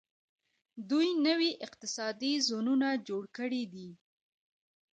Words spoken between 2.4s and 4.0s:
زونونه جوړ کړي دي.